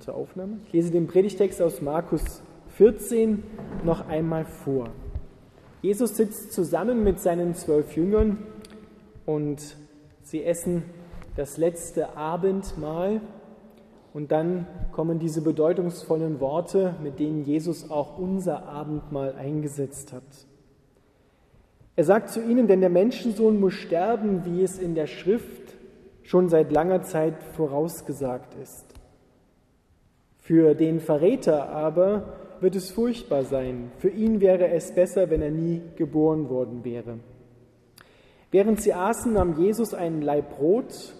Zur 0.00 0.14
Aufnahme. 0.14 0.58
Ich 0.66 0.72
lese 0.72 0.90
den 0.90 1.06
Predigtext 1.06 1.60
aus 1.62 1.80
Markus 1.80 2.42
14 2.76 3.42
noch 3.84 4.08
einmal 4.08 4.44
vor. 4.44 4.88
Jesus 5.82 6.16
sitzt 6.16 6.52
zusammen 6.52 7.04
mit 7.04 7.20
seinen 7.20 7.54
zwölf 7.54 7.94
Jüngern 7.96 8.38
und 9.26 9.76
sie 10.22 10.44
essen 10.44 10.82
das 11.36 11.58
letzte 11.58 12.16
Abendmahl 12.16 13.20
und 14.12 14.32
dann 14.32 14.66
kommen 14.92 15.18
diese 15.18 15.42
bedeutungsvollen 15.42 16.40
Worte, 16.40 16.94
mit 17.02 17.18
denen 17.18 17.44
Jesus 17.44 17.90
auch 17.90 18.18
unser 18.18 18.66
Abendmahl 18.66 19.34
eingesetzt 19.34 20.12
hat. 20.12 20.22
Er 21.96 22.04
sagt 22.04 22.30
zu 22.30 22.42
ihnen, 22.42 22.66
denn 22.66 22.80
der 22.80 22.90
Menschensohn 22.90 23.60
muss 23.60 23.74
sterben, 23.74 24.44
wie 24.44 24.62
es 24.62 24.78
in 24.78 24.94
der 24.94 25.06
Schrift 25.06 25.76
schon 26.22 26.48
seit 26.48 26.72
langer 26.72 27.02
Zeit 27.02 27.42
vorausgesagt 27.54 28.54
ist. 28.62 28.93
Für 30.44 30.74
den 30.74 31.00
Verräter 31.00 31.70
aber 31.70 32.34
wird 32.60 32.76
es 32.76 32.90
furchtbar 32.90 33.44
sein. 33.44 33.90
Für 33.96 34.10
ihn 34.10 34.42
wäre 34.42 34.68
es 34.68 34.94
besser, 34.94 35.30
wenn 35.30 35.40
er 35.40 35.50
nie 35.50 35.80
geboren 35.96 36.50
worden 36.50 36.84
wäre. 36.84 37.18
Während 38.50 38.82
sie 38.82 38.92
aßen, 38.92 39.32
nahm 39.32 39.58
Jesus 39.58 39.94
einen 39.94 40.20
Laib 40.20 40.50
Brot 40.50 41.14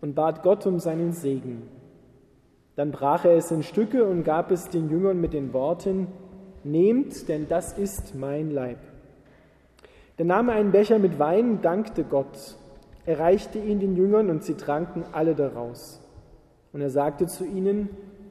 und 0.00 0.16
bat 0.16 0.42
Gott 0.42 0.66
um 0.66 0.80
seinen 0.80 1.12
Segen. 1.12 1.68
Dann 2.74 2.90
brach 2.90 3.24
er 3.24 3.36
es 3.36 3.52
in 3.52 3.62
Stücke 3.62 4.04
und 4.04 4.24
gab 4.24 4.50
es 4.50 4.68
den 4.68 4.90
Jüngern 4.90 5.20
mit 5.20 5.34
den 5.34 5.52
Worten, 5.52 6.08
Nehmt, 6.64 7.28
denn 7.28 7.46
das 7.48 7.78
ist 7.78 8.16
mein 8.16 8.50
Leib. 8.50 8.78
Dann 10.16 10.26
nahm 10.26 10.48
er 10.48 10.56
einen 10.56 10.72
Becher 10.72 10.98
mit 10.98 11.20
Wein 11.20 11.52
und 11.52 11.64
dankte 11.64 12.02
Gott. 12.02 12.56
Er 13.06 13.20
reichte 13.20 13.60
ihn 13.60 13.78
den 13.78 13.94
Jüngern 13.94 14.28
und 14.30 14.42
sie 14.42 14.54
tranken 14.54 15.04
alle 15.12 15.36
daraus. 15.36 16.02
Und 16.72 16.80
er 16.80 16.90
sagte 16.90 17.26
zu 17.26 17.44
ihnen, 17.44 17.88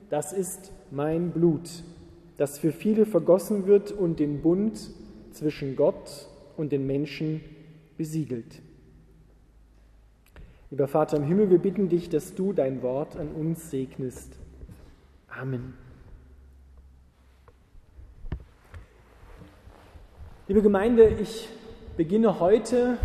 das 0.10 0.34
ist 0.34 0.72
mein 0.92 1.32
Blut, 1.32 1.70
das 2.38 2.60
für 2.60 2.72
viele 2.72 3.06
vergossen 3.06 3.68
wird 3.68 3.92
und 3.92 4.20
den 4.20 4.42
Bund 4.42 4.92
zwischen 5.32 5.76
Gott 5.76 6.28
und 6.56 6.72
den 6.72 6.88
Menschen 6.88 7.42
besiegelt. 7.98 8.62
Lieber 10.70 10.88
Vater 10.88 11.18
im 11.18 11.24
Himmel, 11.24 11.50
wir 11.50 11.60
bitten 11.60 11.90
dich, 11.90 12.10
dass 12.10 12.36
du 12.36 12.52
dein 12.54 12.82
Wort 12.82 13.16
an 13.16 13.30
uns 13.30 13.70
segnest. 13.72 14.34
Amen. 15.30 15.74
Liebe 20.48 20.62
Gemeinde, 20.62 21.08
ich 21.08 21.50
beginne 21.96 22.40
heute 22.40 22.98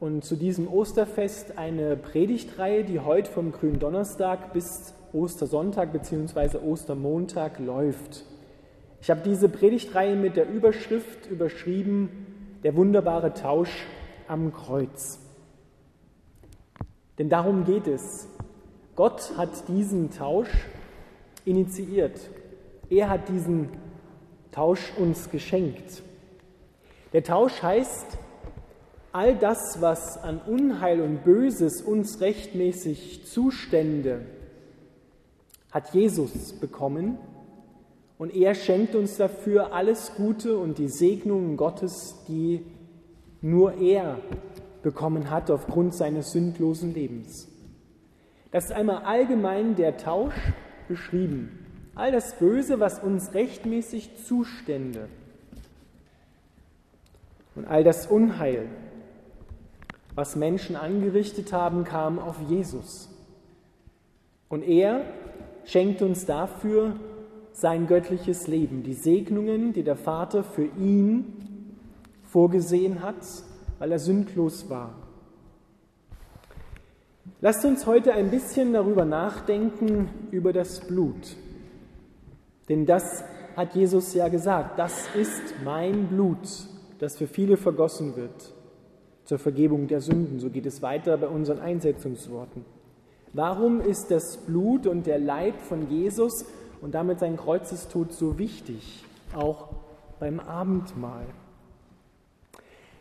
und 0.00 0.24
zu 0.24 0.36
diesem 0.36 0.68
Osterfest 0.68 1.58
eine 1.58 1.96
Predigtreihe, 1.96 2.84
die 2.84 3.00
heute 3.00 3.30
vom 3.30 3.52
Gründonnerstag 3.52 4.52
bis 4.52 4.94
Ostersonntag 5.12 5.92
bzw. 5.92 6.58
Ostermontag 6.58 7.58
läuft. 7.58 8.24
Ich 9.00 9.10
habe 9.10 9.20
diese 9.24 9.48
Predigtreihe 9.48 10.16
mit 10.16 10.36
der 10.36 10.48
Überschrift 10.48 11.26
überschrieben, 11.30 12.10
der 12.62 12.74
wunderbare 12.76 13.32
Tausch 13.32 13.86
am 14.26 14.52
Kreuz. 14.52 15.20
Denn 17.18 17.28
darum 17.28 17.64
geht 17.64 17.86
es. 17.86 18.28
Gott 18.96 19.36
hat 19.36 19.68
diesen 19.68 20.10
Tausch 20.10 20.66
initiiert. 21.44 22.18
Er 22.90 23.08
hat 23.08 23.28
diesen 23.28 23.68
Tausch 24.50 24.92
uns 24.96 25.30
geschenkt. 25.30 26.02
Der 27.12 27.22
Tausch 27.22 27.62
heißt, 27.62 28.18
all 29.12 29.36
das, 29.36 29.80
was 29.80 30.22
an 30.22 30.40
Unheil 30.46 31.00
und 31.00 31.24
Böses 31.24 31.80
uns 31.80 32.20
rechtmäßig 32.20 33.26
zustände, 33.26 34.22
hat 35.70 35.92
Jesus 35.94 36.52
bekommen 36.54 37.18
und 38.18 38.34
er 38.34 38.54
schenkt 38.54 38.94
uns 38.94 39.16
dafür 39.16 39.72
alles 39.72 40.12
Gute 40.16 40.58
und 40.58 40.78
die 40.78 40.88
Segnungen 40.88 41.56
Gottes, 41.56 42.16
die 42.26 42.64
nur 43.40 43.74
er 43.74 44.18
bekommen 44.82 45.30
hat 45.30 45.50
aufgrund 45.50 45.94
seines 45.94 46.32
sündlosen 46.32 46.94
Lebens. 46.94 47.48
Das 48.50 48.66
ist 48.66 48.72
einmal 48.72 49.02
allgemein 49.04 49.76
der 49.76 49.96
Tausch 49.96 50.52
beschrieben. 50.88 51.66
All 51.94 52.12
das 52.12 52.38
Böse, 52.38 52.80
was 52.80 53.00
uns 53.02 53.34
rechtmäßig 53.34 54.24
zustände 54.24 55.08
und 57.54 57.66
all 57.66 57.84
das 57.84 58.06
Unheil, 58.06 58.68
was 60.14 60.36
Menschen 60.36 60.76
angerichtet 60.76 61.52
haben, 61.52 61.84
kam 61.84 62.18
auf 62.18 62.36
Jesus. 62.48 63.08
Und 64.48 64.62
er 64.62 65.04
schenkt 65.68 66.00
uns 66.00 66.24
dafür 66.24 66.96
sein 67.52 67.86
göttliches 67.86 68.46
Leben, 68.46 68.82
die 68.82 68.94
Segnungen, 68.94 69.74
die 69.74 69.82
der 69.82 69.96
Vater 69.96 70.42
für 70.42 70.64
ihn 70.64 71.74
vorgesehen 72.24 73.02
hat, 73.02 73.16
weil 73.78 73.92
er 73.92 73.98
sündlos 73.98 74.70
war. 74.70 74.94
Lasst 77.42 77.66
uns 77.66 77.84
heute 77.84 78.14
ein 78.14 78.30
bisschen 78.30 78.72
darüber 78.72 79.04
nachdenken, 79.04 80.08
über 80.30 80.54
das 80.54 80.80
Blut. 80.80 81.36
Denn 82.70 82.86
das 82.86 83.24
hat 83.54 83.74
Jesus 83.74 84.14
ja 84.14 84.28
gesagt, 84.28 84.78
das 84.78 85.14
ist 85.14 85.54
mein 85.64 86.06
Blut, 86.06 86.48
das 86.98 87.16
für 87.18 87.26
viele 87.26 87.58
vergossen 87.58 88.16
wird 88.16 88.54
zur 89.24 89.38
Vergebung 89.38 89.86
der 89.86 90.00
Sünden. 90.00 90.40
So 90.40 90.48
geht 90.48 90.64
es 90.64 90.80
weiter 90.80 91.18
bei 91.18 91.28
unseren 91.28 91.60
Einsetzungsworten. 91.60 92.64
Warum 93.32 93.80
ist 93.80 94.10
das 94.10 94.38
Blut 94.38 94.86
und 94.86 95.06
der 95.06 95.18
Leib 95.18 95.60
von 95.60 95.90
Jesus 95.90 96.46
und 96.80 96.94
damit 96.94 97.20
sein 97.20 97.36
Kreuzestod 97.36 98.12
so 98.12 98.38
wichtig, 98.38 99.04
auch 99.34 99.68
beim 100.18 100.40
Abendmahl? 100.40 101.26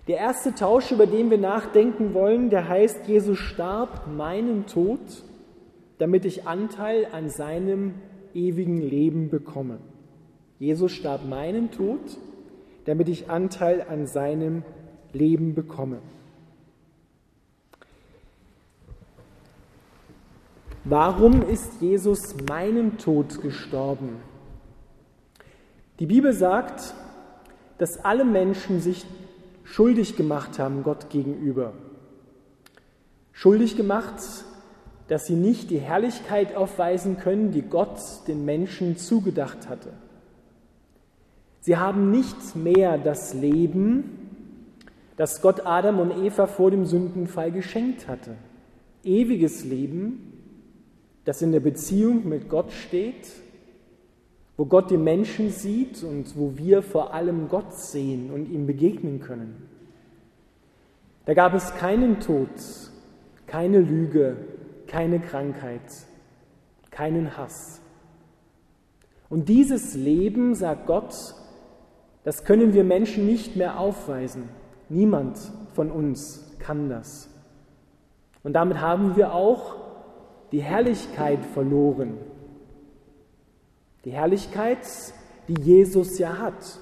Der 0.07 0.17
erste 0.17 0.55
Tausch, 0.55 0.91
über 0.91 1.05
den 1.05 1.29
wir 1.29 1.37
nachdenken 1.37 2.13
wollen, 2.13 2.49
der 2.49 2.69
heißt, 2.69 3.07
Jesus 3.07 3.37
starb 3.37 4.07
meinen 4.07 4.65
Tod, 4.65 4.99
damit 5.97 6.23
ich 6.23 6.47
Anteil 6.47 7.07
an 7.11 7.29
seinem 7.29 7.95
ewigen 8.33 8.81
Leben 8.81 9.29
bekomme. 9.29 9.79
Jesus 10.59 10.93
starb 10.93 11.25
meinen 11.27 11.71
Tod, 11.71 11.99
damit 12.85 13.09
ich 13.09 13.29
Anteil 13.29 13.85
an 13.89 14.07
seinem 14.07 14.63
Leben 15.11 15.55
bekomme. 15.55 15.97
Warum 20.89 21.41
ist 21.41 21.81
Jesus 21.81 22.33
meinen 22.47 22.97
Tod 22.97 23.41
gestorben? 23.41 24.21
Die 25.99 26.05
Bibel 26.05 26.31
sagt, 26.31 26.93
dass 27.77 28.05
alle 28.05 28.23
Menschen 28.23 28.79
sich 28.79 29.05
schuldig 29.65 30.15
gemacht 30.15 30.59
haben 30.59 30.83
Gott 30.83 31.09
gegenüber. 31.09 31.73
Schuldig 33.33 33.75
gemacht, 33.75 34.13
dass 35.09 35.25
sie 35.25 35.35
nicht 35.35 35.71
die 35.71 35.79
Herrlichkeit 35.79 36.55
aufweisen 36.55 37.17
können, 37.17 37.51
die 37.51 37.63
Gott 37.63 37.99
den 38.29 38.45
Menschen 38.45 38.95
zugedacht 38.95 39.67
hatte. 39.67 39.91
Sie 41.59 41.75
haben 41.75 42.11
nicht 42.11 42.55
mehr 42.55 42.97
das 42.97 43.33
Leben, 43.33 44.05
das 45.17 45.41
Gott 45.41 45.65
Adam 45.65 45.99
und 45.99 46.23
Eva 46.23 46.47
vor 46.47 46.71
dem 46.71 46.85
Sündenfall 46.85 47.51
geschenkt 47.51 48.07
hatte. 48.07 48.35
Ewiges 49.03 49.65
Leben, 49.65 50.36
das 51.27 51.41
in 51.41 51.51
der 51.51 51.59
Beziehung 51.59 52.25
mit 52.29 52.47
Gott 52.47 52.71
steht, 52.71 53.27
wo 54.55 54.63
Gott 54.63 54.89
die 54.89 54.97
Menschen 54.97 55.49
sieht 55.49 56.01
und 56.01 56.37
wo 56.37 56.57
wir 56.57 56.81
vor 56.81 57.13
allem 57.13 57.49
Gott 57.49 57.73
sehen 57.73 58.31
und 58.31 58.49
ihm 58.49 58.65
begegnen 58.65 59.19
können. 59.19 59.67
Da 61.25 61.33
gab 61.33 61.53
es 61.53 61.75
keinen 61.75 62.21
Tod, 62.21 62.47
keine 63.45 63.81
Lüge, 63.81 64.37
keine 64.87 65.19
Krankheit, 65.19 65.81
keinen 66.91 67.35
Hass. 67.35 67.81
Und 69.27 69.49
dieses 69.49 69.95
Leben, 69.95 70.55
sagt 70.55 70.87
Gott, 70.87 71.13
das 72.23 72.45
können 72.45 72.73
wir 72.73 72.85
Menschen 72.85 73.25
nicht 73.25 73.57
mehr 73.57 73.81
aufweisen. 73.81 74.43
Niemand 74.87 75.37
von 75.73 75.91
uns 75.91 76.55
kann 76.59 76.87
das. 76.87 77.29
Und 78.43 78.53
damit 78.53 78.79
haben 78.79 79.17
wir 79.17 79.33
auch 79.33 79.86
die 80.51 80.61
Herrlichkeit 80.61 81.45
verloren. 81.45 82.17
Die 84.05 84.11
Herrlichkeit, 84.11 84.79
die 85.47 85.61
Jesus 85.61 86.17
ja 86.19 86.37
hat. 86.37 86.79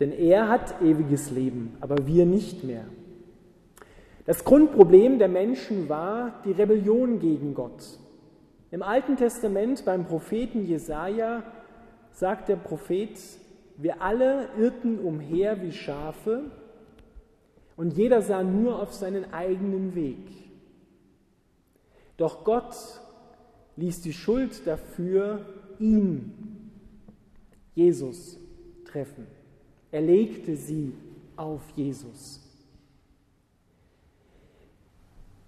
Denn 0.00 0.12
er 0.12 0.48
hat 0.48 0.82
ewiges 0.82 1.30
Leben, 1.30 1.76
aber 1.80 2.06
wir 2.06 2.26
nicht 2.26 2.64
mehr. 2.64 2.84
Das 4.26 4.44
Grundproblem 4.44 5.18
der 5.18 5.28
Menschen 5.28 5.88
war 5.88 6.40
die 6.44 6.52
Rebellion 6.52 7.20
gegen 7.20 7.54
Gott. 7.54 7.98
Im 8.70 8.82
Alten 8.82 9.16
Testament 9.16 9.84
beim 9.84 10.06
Propheten 10.06 10.66
Jesaja 10.66 11.44
sagt 12.10 12.48
der 12.48 12.56
Prophet, 12.56 13.18
wir 13.76 14.02
alle 14.02 14.48
irrten 14.58 14.98
umher 14.98 15.62
wie 15.62 15.72
Schafe 15.72 16.50
und 17.76 17.96
jeder 17.96 18.22
sah 18.22 18.42
nur 18.42 18.80
auf 18.80 18.92
seinen 18.92 19.32
eigenen 19.32 19.94
Weg. 19.94 20.18
Doch 22.16 22.44
Gott 22.44 22.74
ließ 23.76 24.02
die 24.02 24.12
Schuld 24.12 24.66
dafür 24.66 25.44
ihn, 25.78 26.70
Jesus, 27.74 28.38
treffen. 28.84 29.26
Er 29.90 30.00
legte 30.00 30.56
sie 30.56 30.92
auf 31.36 31.62
Jesus. 31.74 32.40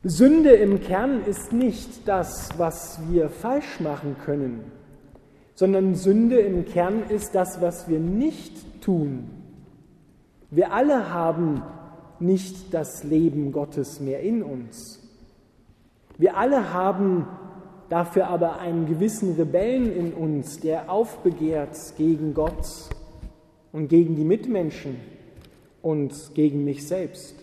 Sünde 0.02 0.50
im 0.50 0.80
Kern 0.80 1.24
ist 1.24 1.52
nicht 1.52 2.06
das, 2.06 2.50
was 2.56 3.00
wir 3.10 3.28
falsch 3.28 3.80
machen 3.80 4.16
können, 4.24 4.60
sondern 5.54 5.94
Sünde 5.94 6.38
im 6.38 6.64
Kern 6.64 7.08
ist 7.08 7.34
das, 7.34 7.60
was 7.60 7.88
wir 7.88 7.98
nicht 7.98 8.82
tun. 8.82 9.30
Wir 10.50 10.72
alle 10.72 11.12
haben 11.12 11.62
nicht 12.20 12.72
das 12.72 13.02
Leben 13.02 13.52
Gottes 13.52 13.98
mehr 14.00 14.20
in 14.20 14.42
uns. 14.42 15.05
Wir 16.18 16.36
alle 16.36 16.72
haben 16.72 17.26
dafür 17.88 18.28
aber 18.28 18.58
einen 18.58 18.86
gewissen 18.86 19.34
Rebellen 19.34 19.94
in 19.94 20.12
uns, 20.14 20.60
der 20.60 20.90
aufbegehrt 20.90 21.76
gegen 21.96 22.34
Gott 22.34 22.66
und 23.72 23.88
gegen 23.88 24.16
die 24.16 24.24
Mitmenschen 24.24 25.00
und 25.82 26.34
gegen 26.34 26.64
mich 26.64 26.86
selbst. 26.86 27.36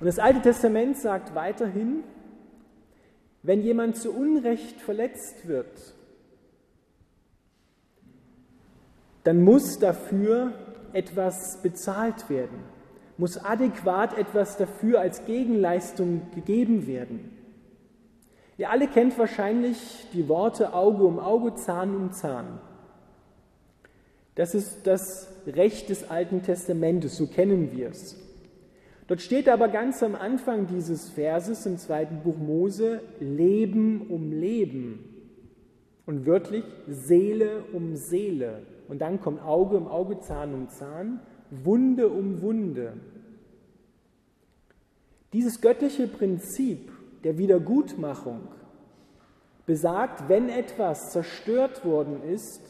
Und 0.00 0.06
das 0.06 0.18
Alte 0.18 0.40
Testament 0.40 0.96
sagt 0.96 1.34
weiterhin, 1.34 2.02
wenn 3.42 3.62
jemand 3.62 3.96
zu 3.96 4.12
Unrecht 4.12 4.80
verletzt 4.80 5.46
wird, 5.46 5.94
dann 9.24 9.44
muss 9.44 9.78
dafür 9.78 10.52
etwas 10.92 11.62
bezahlt 11.62 12.28
werden, 12.28 12.58
muss 13.22 13.38
adäquat 13.38 14.18
etwas 14.18 14.56
dafür 14.56 14.98
als 14.98 15.24
Gegenleistung 15.26 16.22
gegeben 16.34 16.88
werden. 16.88 17.30
Ihr 18.58 18.68
alle 18.68 18.88
kennt 18.88 19.16
wahrscheinlich 19.16 20.08
die 20.12 20.28
Worte 20.28 20.74
Auge 20.74 21.04
um 21.04 21.20
Auge, 21.20 21.54
Zahn 21.54 21.94
um 21.94 22.10
Zahn. 22.10 22.58
Das 24.34 24.56
ist 24.56 24.88
das 24.88 25.28
Recht 25.46 25.88
des 25.88 26.10
Alten 26.10 26.42
Testamentes, 26.42 27.16
so 27.16 27.28
kennen 27.28 27.70
wir 27.70 27.90
es. 27.90 28.16
Dort 29.06 29.20
steht 29.20 29.48
aber 29.48 29.68
ganz 29.68 30.02
am 30.02 30.16
Anfang 30.16 30.66
dieses 30.66 31.08
Verses 31.08 31.64
im 31.64 31.78
zweiten 31.78 32.24
Buch 32.24 32.38
Mose 32.38 33.02
Leben 33.20 34.08
um 34.08 34.32
Leben 34.32 34.98
und 36.06 36.26
wörtlich 36.26 36.64
Seele 36.88 37.62
um 37.72 37.94
Seele. 37.94 38.62
Und 38.88 39.00
dann 39.00 39.20
kommt 39.20 39.44
Auge 39.44 39.76
um 39.76 39.86
Auge, 39.86 40.18
Zahn 40.18 40.54
um 40.54 40.68
Zahn, 40.70 41.20
Wunde 41.52 42.08
um 42.08 42.42
Wunde. 42.42 42.94
Dieses 45.32 45.60
göttliche 45.60 46.06
Prinzip 46.08 46.92
der 47.24 47.38
Wiedergutmachung 47.38 48.48
besagt, 49.64 50.28
wenn 50.28 50.48
etwas 50.48 51.12
zerstört 51.12 51.84
worden 51.84 52.22
ist, 52.22 52.60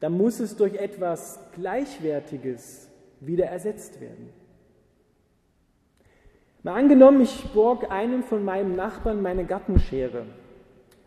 dann 0.00 0.12
muss 0.12 0.40
es 0.40 0.56
durch 0.56 0.74
etwas 0.74 1.40
Gleichwertiges 1.54 2.90
wieder 3.20 3.46
ersetzt 3.46 4.00
werden. 4.00 4.28
Mal 6.62 6.74
angenommen, 6.74 7.20
ich 7.22 7.44
borg 7.54 7.90
einem 7.90 8.22
von 8.22 8.44
meinen 8.44 8.76
Nachbarn 8.76 9.22
meine 9.22 9.44
Gartenschere 9.44 10.26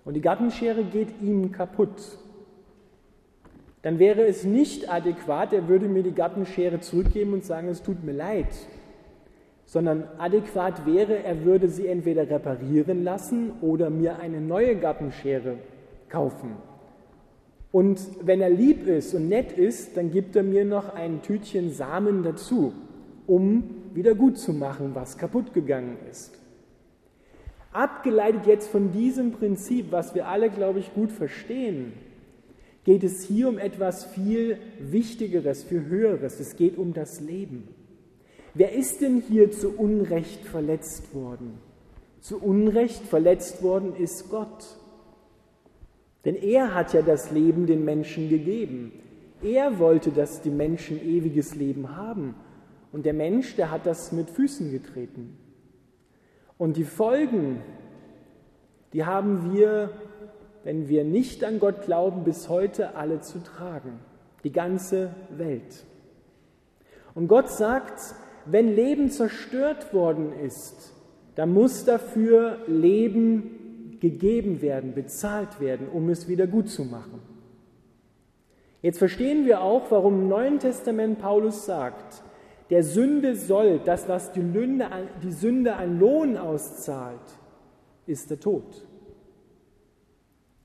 und 0.06 0.14
die 0.16 0.22
Gartenschere 0.22 0.86
geht 0.86 1.22
ihm 1.22 1.52
kaputt. 1.52 2.18
Dann 3.82 4.00
wäre 4.00 4.26
es 4.26 4.44
nicht 4.44 4.90
adäquat, 4.90 5.54
er 5.54 5.68
würde 5.68 5.88
mir 5.88 6.02
die 6.02 6.14
Gartenschere 6.14 6.80
zurückgeben 6.80 7.34
und 7.34 7.46
sagen, 7.46 7.68
es 7.68 7.84
tut 7.84 8.04
mir 8.04 8.14
leid, 8.14 8.48
sondern 9.70 10.06
adäquat 10.18 10.88
wäre, 10.88 11.24
er 11.24 11.46
würde 11.46 11.70
sie 11.70 11.86
entweder 11.86 12.28
reparieren 12.28 13.04
lassen 13.04 13.52
oder 13.62 13.92
mir 13.92 14.18
eine 14.18 14.42
neue 14.42 14.76
Gartenschere 14.76 15.58
kaufen. 16.10 16.54
Und 17.72 18.00
wenn 18.24 18.42
er 18.42 18.50
lieb 18.50 18.88
ist 18.88 19.14
und 19.14 19.30
nett 19.30 19.52
ist, 19.52 19.96
dann 19.96 20.10
gibt 20.10 20.36
er 20.36 20.42
mir 20.42 20.66
noch 20.66 20.96
ein 20.96 21.22
Tütchen 21.22 21.72
Samen 21.72 22.24
dazu, 22.24 22.74
um 23.28 23.64
wieder 23.94 24.16
gut 24.16 24.40
zu 24.40 24.54
machen, 24.54 24.96
was 24.96 25.20
kaputt 25.20 25.54
gegangen 25.54 25.98
ist. 26.10 26.34
Abgeleitet 27.72 28.48
jetzt 28.48 28.70
von 28.70 28.92
diesem 28.92 29.34
Prinzip, 29.34 29.92
was 29.92 30.16
wir 30.16 30.28
alle, 30.28 30.50
glaube 30.50 30.80
ich, 30.80 30.96
gut 30.96 31.12
verstehen, 31.12 31.94
geht 32.86 33.04
es 33.04 33.22
hier 33.22 33.48
um 33.48 33.60
etwas 33.60 34.04
viel 34.04 34.58
Wichtigeres, 34.80 35.64
viel 35.64 35.86
Höheres. 35.86 36.40
Es 36.40 36.56
geht 36.56 36.76
um 36.76 36.96
das 36.96 37.22
Leben. 37.22 37.68
Wer 38.54 38.74
ist 38.74 39.02
denn 39.02 39.22
hier 39.22 39.52
zu 39.52 39.70
Unrecht 39.78 40.46
verletzt 40.46 41.14
worden? 41.14 41.60
Zu 42.22 42.42
Unrecht 42.42 43.04
verletzt 43.04 43.62
worden 43.64 43.96
ist 43.96 44.30
Gott. 44.30 44.78
Denn 46.26 46.36
er 46.36 46.74
hat 46.74 46.94
ja 46.94 47.02
das 47.02 47.32
Leben 47.32 47.66
den 47.66 47.86
Menschen 47.86 48.30
gegeben. 48.30 48.92
Er 49.42 49.80
wollte, 49.80 50.12
dass 50.12 50.42
die 50.42 50.50
Menschen 50.50 51.02
ewiges 51.02 51.56
Leben 51.56 51.96
haben. 51.96 52.36
Und 52.92 53.06
der 53.06 53.14
Mensch, 53.14 53.56
der 53.56 53.72
hat 53.72 53.86
das 53.86 54.12
mit 54.12 54.30
Füßen 54.30 54.72
getreten. 54.72 55.38
Und 56.58 56.76
die 56.76 56.84
Folgen, 56.84 57.62
die 58.92 59.06
haben 59.06 59.54
wir, 59.54 59.92
wenn 60.64 60.90
wir 60.90 61.06
nicht 61.06 61.44
an 61.44 61.60
Gott 61.60 61.84
glauben, 61.84 62.24
bis 62.24 62.50
heute 62.50 62.96
alle 62.96 63.22
zu 63.22 63.42
tragen. 63.42 64.00
Die 64.44 64.52
ganze 64.52 65.16
Welt. 65.30 65.86
Und 67.16 67.28
Gott 67.28 67.50
sagt, 67.50 68.16
wenn 68.52 68.76
Leben 68.76 69.10
zerstört 69.10 69.94
worden 69.94 70.34
ist, 70.46 70.94
dann 71.36 71.54
muss 71.54 71.86
dafür 71.86 72.60
Leben 72.68 73.98
gegeben 74.00 74.62
werden, 74.62 74.94
bezahlt 74.94 75.60
werden, 75.60 75.88
um 75.88 76.10
es 76.10 76.28
wieder 76.28 76.48
gut 76.48 76.70
zu 76.70 76.84
machen. 76.84 77.22
Jetzt 78.82 79.00
verstehen 79.00 79.46
wir 79.46 79.62
auch, 79.62 79.92
warum 79.92 80.22
im 80.22 80.28
Neuen 80.30 80.60
Testament 80.60 81.20
Paulus 81.20 81.66
sagt, 81.66 82.24
der 82.70 82.84
Sünde 82.84 83.36
soll, 83.36 83.80
das, 83.84 84.08
was 84.08 84.32
die, 84.32 84.42
Lünde, 84.42 84.88
die 85.24 85.32
Sünde 85.32 85.76
an 85.76 86.00
Lohn 86.00 86.38
auszahlt, 86.38 87.20
ist 88.06 88.30
der 88.30 88.40
Tod. 88.40 88.86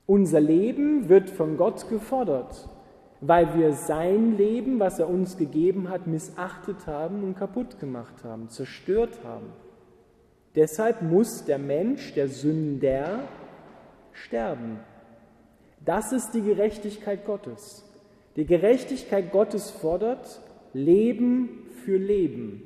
Unser 0.05 0.39
Leben 0.39 1.09
wird 1.09 1.29
von 1.29 1.57
Gott 1.57 1.89
gefordert, 1.89 2.69
weil 3.21 3.57
wir 3.57 3.73
sein 3.73 4.37
Leben, 4.37 4.79
was 4.79 4.99
er 4.99 5.09
uns 5.09 5.37
gegeben 5.37 5.89
hat, 5.89 6.07
missachtet 6.07 6.87
haben 6.87 7.23
und 7.23 7.37
kaputt 7.37 7.79
gemacht 7.79 8.23
haben, 8.23 8.49
zerstört 8.49 9.19
haben. 9.23 9.47
Deshalb 10.55 11.01
muss 11.01 11.45
der 11.45 11.57
Mensch, 11.57 12.13
der 12.13 12.27
Sünder, 12.27 13.19
sterben. 14.13 14.79
Das 15.83 16.11
ist 16.11 16.31
die 16.33 16.41
Gerechtigkeit 16.41 17.25
Gottes. 17.25 17.83
Die 18.35 18.45
Gerechtigkeit 18.45 19.31
Gottes 19.31 19.69
fordert 19.69 20.41
Leben 20.73 21.67
für 21.83 21.97
Leben. 21.97 22.63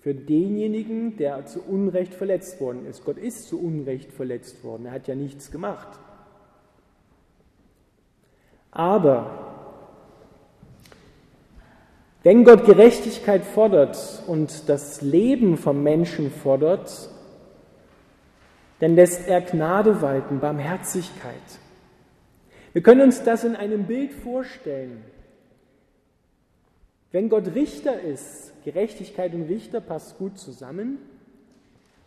Für 0.00 0.14
denjenigen, 0.14 1.16
der 1.16 1.46
zu 1.46 1.62
Unrecht 1.62 2.14
verletzt 2.14 2.60
worden 2.60 2.86
ist. 2.86 3.04
Gott 3.04 3.16
ist 3.16 3.48
zu 3.48 3.60
Unrecht 3.60 4.12
verletzt 4.12 4.62
worden. 4.64 4.86
Er 4.86 4.92
hat 4.92 5.08
ja 5.08 5.14
nichts 5.14 5.50
gemacht. 5.50 5.98
Aber 8.70 9.53
wenn 12.24 12.44
Gott 12.44 12.64
Gerechtigkeit 12.64 13.44
fordert 13.44 14.22
und 14.26 14.68
das 14.68 15.02
Leben 15.02 15.58
vom 15.58 15.82
Menschen 15.82 16.30
fordert, 16.30 17.10
dann 18.80 18.96
lässt 18.96 19.28
er 19.28 19.42
Gnade 19.42 20.00
walten, 20.00 20.40
Barmherzigkeit. 20.40 21.34
Wir 22.72 22.82
können 22.82 23.02
uns 23.02 23.22
das 23.22 23.44
in 23.44 23.54
einem 23.54 23.84
Bild 23.84 24.12
vorstellen. 24.12 25.04
Wenn 27.12 27.28
Gott 27.28 27.54
Richter 27.54 28.00
ist, 28.00 28.52
Gerechtigkeit 28.64 29.34
und 29.34 29.42
Richter 29.42 29.80
passt 29.80 30.18
gut 30.18 30.38
zusammen, 30.38 30.98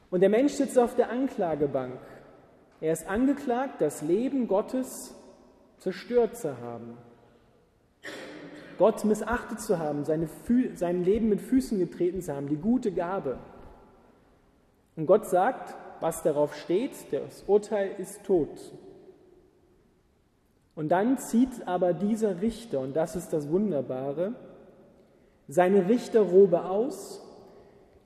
und 0.09 0.21
der 0.21 0.29
Mensch 0.29 0.53
sitzt 0.53 0.79
auf 0.79 0.95
der 0.95 1.09
Anklagebank, 1.11 1.99
er 2.81 2.93
ist 2.93 3.07
angeklagt, 3.07 3.81
das 3.81 4.01
Leben 4.01 4.47
Gottes 4.47 5.13
zerstört 5.77 6.37
zu 6.37 6.59
haben, 6.59 6.97
Gott 8.77 9.05
missachtet 9.05 9.59
zu 9.59 9.79
haben, 9.79 10.05
seine 10.05 10.27
sein 10.75 11.03
Leben 11.03 11.29
mit 11.29 11.41
Füßen 11.41 11.79
getreten 11.79 12.21
zu 12.21 12.35
haben, 12.35 12.47
die 12.47 12.55
gute 12.55 12.91
Gabe. 12.91 13.37
Und 14.95 15.05
Gott 15.05 15.27
sagt, 15.27 15.75
was 15.99 16.23
darauf 16.23 16.55
steht, 16.55 16.91
das 17.11 17.43
Urteil 17.47 17.91
ist 17.97 18.23
tot. 18.23 18.73
Und 20.75 20.89
dann 20.89 21.17
zieht 21.17 21.67
aber 21.67 21.93
dieser 21.93 22.41
Richter, 22.41 22.79
und 22.81 22.95
das 22.95 23.15
ist 23.15 23.33
das 23.33 23.49
Wunderbare, 23.49 24.33
seine 25.47 25.89
Richterrobe 25.89 26.65
aus, 26.65 27.23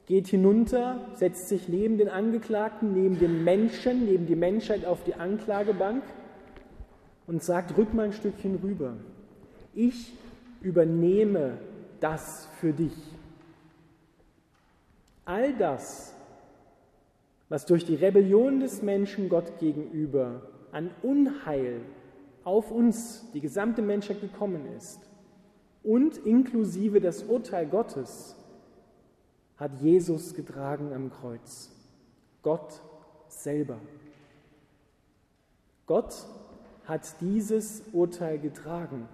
geht 0.06 0.28
hinunter, 0.28 1.00
setzt 1.16 1.50
sich 1.50 1.68
neben 1.68 1.98
den 1.98 2.10
Angeklagten, 2.10 2.94
neben 2.94 3.20
den 3.20 3.44
Menschen, 3.44 4.06
neben 4.06 4.26
die 4.26 4.36
Menschheit 4.36 4.86
auf 4.86 5.04
die 5.04 5.16
Anklagebank 5.16 6.04
und 7.28 7.44
sagt, 7.44 7.78
rück 7.78 7.94
mal 7.94 8.08
ein 8.08 8.14
Stückchen 8.14 8.60
rüber. 8.64 8.94
Ich 9.74 10.14
übernehme 10.62 11.58
das 12.00 12.48
für 12.60 12.74
dich. 12.74 12.96
All 15.26 15.54
das, 15.56 16.16
was 17.50 17.66
durch 17.66 17.86
die 17.86 17.96
Rebellion 17.96 18.60
des 18.60 18.82
Menschen 18.82 19.30
Gott 19.30 19.60
gegenüber 19.60 20.42
an 20.72 20.90
Unheil 21.02 21.82
auf 22.44 22.72
uns, 22.72 23.30
die 23.34 23.42
gesamte 23.42 23.82
Menschheit 23.82 24.22
gekommen 24.22 24.66
ist, 24.78 25.00
und 25.84 26.18
inklusive 26.18 27.02
das 27.02 27.24
Urteil 27.24 27.68
Gottes, 27.68 28.36
hat 29.58 29.82
Jesus 29.82 30.34
getragen 30.34 30.94
am 30.94 31.12
Kreuz. 31.12 31.72
Gott 32.42 32.82
selber. 33.28 33.78
Gott 35.86 36.26
hat 36.86 37.22
dieses 37.22 37.84
Urteil 37.94 38.40
getragen. 38.40 39.08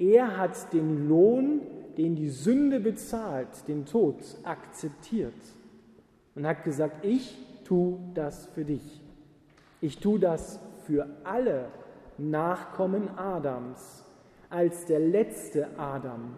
Er 0.00 0.38
hat 0.38 0.72
den 0.72 1.08
Lohn, 1.08 1.60
den 1.98 2.16
die 2.16 2.30
Sünde 2.30 2.80
bezahlt, 2.80 3.68
den 3.68 3.84
Tod, 3.84 4.16
akzeptiert 4.44 5.34
und 6.34 6.46
hat 6.46 6.64
gesagt, 6.64 7.04
ich 7.04 7.36
tue 7.64 7.98
das 8.14 8.46
für 8.46 8.64
dich. 8.64 9.02
Ich 9.82 9.98
tue 9.98 10.18
das 10.18 10.58
für 10.86 11.06
alle 11.22 11.66
Nachkommen 12.16 13.10
Adams, 13.18 14.04
als 14.48 14.86
der 14.86 15.00
letzte 15.00 15.78
Adam. 15.78 16.34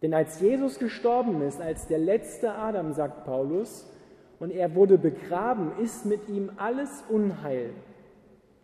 Denn 0.00 0.14
als 0.14 0.40
Jesus 0.40 0.78
gestorben 0.78 1.42
ist, 1.42 1.60
als 1.60 1.88
der 1.88 1.98
letzte 1.98 2.54
Adam, 2.54 2.92
sagt 2.92 3.24
Paulus, 3.24 3.90
und 4.38 4.52
er 4.52 4.76
wurde 4.76 4.96
begraben, 4.96 5.72
ist 5.82 6.06
mit 6.06 6.28
ihm 6.28 6.50
alles 6.56 7.02
Unheil 7.08 7.70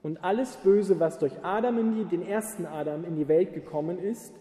und 0.03 0.25
alles 0.25 0.57
Böse, 0.57 0.99
was 0.99 1.19
durch 1.19 1.33
Adam, 1.45 1.79
in 1.79 1.95
die, 1.95 2.05
den 2.05 2.27
ersten 2.27 2.67
Adam, 2.67 3.05
in 3.05 3.17
die 3.17 3.29
Welt 3.29 3.53
gekommen 3.53 3.99
ist, 3.99 4.33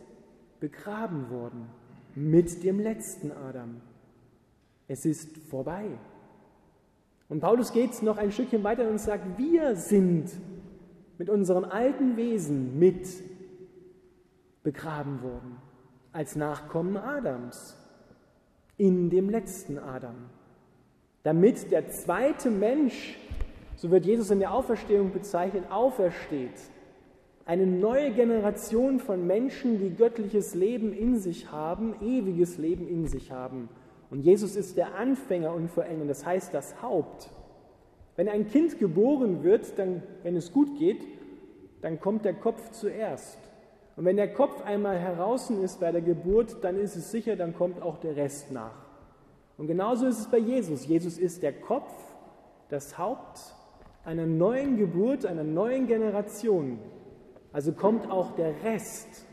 begraben 0.60 1.30
worden 1.30 1.68
mit 2.16 2.64
dem 2.64 2.80
letzten 2.80 3.32
Adam. 3.32 3.82
Es 4.88 5.06
ist 5.06 5.38
vorbei. 5.50 5.86
Und 7.28 7.42
Paulus 7.42 7.72
geht 7.72 8.02
noch 8.02 8.18
ein 8.18 8.32
Stückchen 8.32 8.64
weiter 8.64 8.90
und 8.90 9.00
sagt, 9.00 9.38
wir 9.38 9.76
sind 9.76 10.32
mit 11.18 11.30
unserem 11.30 11.66
alten 11.66 12.18
Wesen 12.18 12.80
mit 12.80 13.08
begraben 14.64 15.22
worden 15.22 15.58
als 16.12 16.36
Nachkommen 16.36 16.98
Adams 16.98 17.78
in 18.78 19.10
dem 19.10 19.30
letzten 19.30 19.78
Adam, 19.78 20.16
damit 21.24 21.72
der 21.72 21.90
zweite 21.90 22.50
Mensch 22.50 23.18
so 23.80 23.90
wird 23.92 24.06
Jesus 24.06 24.30
in 24.30 24.40
der 24.40 24.54
Auferstehung 24.54 25.14
bezeichnet, 25.14 25.72
aufersteht. 25.72 26.52
Eine 27.46 27.66
neue 27.66 28.12
Generation 28.12 29.00
von 29.00 29.26
Menschen, 29.26 29.80
die 29.80 29.96
göttliches 29.96 30.54
Leben 30.54 30.92
in 30.92 31.18
sich 31.18 31.50
haben, 31.50 31.96
ewiges 32.02 32.58
Leben 32.58 32.90
in 32.90 33.08
sich 33.08 33.32
haben. 33.32 33.70
Und 34.10 34.20
Jesus 34.20 34.58
ist 34.58 34.76
der 34.76 34.96
Anfänger 34.96 35.54
und 35.54 35.70
Vollender, 35.70 36.06
das 36.06 36.26
heißt 36.26 36.54
das 36.54 36.82
Haupt. 36.82 37.30
Wenn 38.18 38.28
ein 38.28 38.50
Kind 38.50 38.80
geboren 38.80 39.44
wird, 39.44 39.80
dann, 39.80 40.04
wenn 40.24 40.36
es 40.36 40.52
gut 40.52 40.78
geht, 40.78 41.02
dann 41.82 42.02
kommt 42.02 42.26
der 42.26 42.34
Kopf 42.34 42.72
zuerst. 42.72 43.38
Und 43.96 44.04
wenn 44.04 44.18
der 44.18 44.34
Kopf 44.34 44.62
einmal 44.66 45.00
heraus 45.00 45.50
ist 45.50 45.80
bei 45.80 45.94
der 45.94 46.02
Geburt, 46.02 46.58
dann 46.66 46.78
ist 46.78 46.98
es 46.98 47.12
sicher, 47.12 47.38
dann 47.38 47.56
kommt 47.56 47.82
auch 47.82 47.98
der 48.00 48.18
Rest 48.18 48.52
nach. 48.52 48.76
Und 49.58 49.68
genauso 49.68 50.06
ist 50.06 50.20
es 50.20 50.28
bei 50.28 50.38
Jesus. 50.38 50.86
Jesus 50.86 51.18
ist 51.18 51.44
der 51.44 51.54
Kopf, 51.54 51.94
das 52.68 52.98
Haupt 52.98 53.56
einer 54.04 54.26
neuen 54.26 54.78
Geburt, 54.78 55.26
einer 55.26 55.44
neuen 55.44 55.88
Generation. 55.88 56.80
Also 57.52 57.74
kommt 57.74 58.10
auch 58.10 58.36
der 58.36 58.54
Rest, 58.64 59.26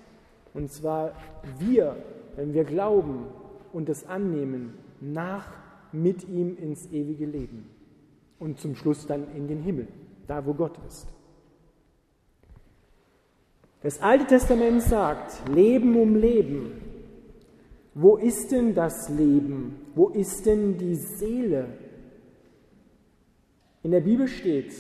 und 0.54 0.72
zwar 0.72 1.12
wir, 1.58 1.96
wenn 2.36 2.54
wir 2.54 2.64
glauben 2.64 3.26
und 3.72 3.88
es 3.88 4.06
annehmen, 4.06 4.78
nach 5.00 5.52
mit 5.92 6.26
ihm 6.28 6.56
ins 6.56 6.86
ewige 6.90 7.26
Leben 7.26 7.70
und 8.38 8.58
zum 8.58 8.74
Schluss 8.74 9.06
dann 9.06 9.34
in 9.34 9.48
den 9.48 9.62
Himmel, 9.62 9.88
da 10.26 10.44
wo 10.44 10.54
Gott 10.54 10.78
ist. 10.86 11.06
Das 13.82 14.00
Alte 14.00 14.26
Testament 14.26 14.82
sagt, 14.82 15.48
Leben 15.48 16.00
um 16.00 16.16
Leben. 16.16 16.72
Wo 17.94 18.16
ist 18.16 18.50
denn 18.50 18.74
das 18.74 19.08
Leben? 19.08 19.76
Wo 19.94 20.08
ist 20.08 20.44
denn 20.44 20.76
die 20.76 20.96
Seele? 20.96 21.68
In 23.86 23.92
der 23.92 24.00
Bibel 24.00 24.26
steht, 24.26 24.72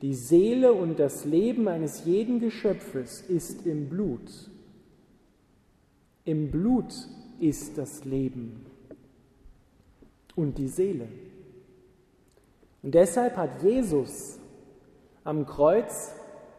die 0.00 0.14
Seele 0.14 0.72
und 0.72 1.00
das 1.00 1.24
Leben 1.24 1.66
eines 1.66 2.04
jeden 2.04 2.38
Geschöpfes 2.38 3.20
ist 3.20 3.66
im 3.66 3.88
Blut. 3.88 4.30
Im 6.24 6.48
Blut 6.52 6.94
ist 7.40 7.76
das 7.78 8.04
Leben 8.04 8.64
und 10.36 10.56
die 10.56 10.68
Seele. 10.68 11.08
Und 12.84 12.94
deshalb 12.94 13.36
hat 13.36 13.60
Jesus 13.60 14.38
am 15.24 15.44
Kreuz 15.44 16.12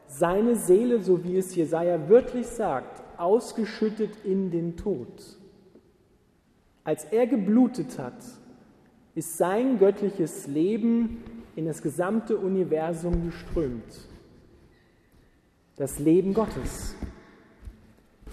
seine 0.05 0.57
Seele, 0.57 1.01
so 1.01 1.23
wie 1.23 1.37
es 1.37 1.55
Jesaja 1.55 2.09
wörtlich 2.09 2.47
sagt, 2.47 3.01
ausgeschüttet 3.17 4.25
in 4.25 4.51
den 4.51 4.75
Tod. 4.75 5.37
Als 6.83 7.05
er 7.05 7.25
geblutet 7.25 7.97
hat, 7.97 8.21
ist 9.15 9.37
sein 9.37 9.79
göttliches 9.79 10.45
Leben 10.45 11.23
in 11.59 11.65
das 11.65 11.81
gesamte 11.81 12.37
Universum 12.37 13.25
geströmt. 13.25 14.07
Das 15.75 15.99
Leben 15.99 16.33
Gottes 16.33 16.95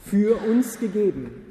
für 0.04 0.37
uns 0.49 0.78
gegeben. 0.78 1.42